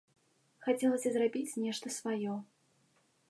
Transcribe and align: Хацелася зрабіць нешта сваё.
Хацелася 0.67 1.11
зрабіць 1.17 1.59
нешта 1.65 1.93
сваё. 1.97 2.33